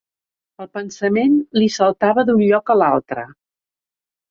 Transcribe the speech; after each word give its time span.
El 0.63 0.69
pensament 0.77 1.35
li 1.59 1.69
saltava 1.75 2.25
d’un 2.31 2.43
lloc 2.47 2.75
a 2.75 2.79
l’altre 2.83 3.29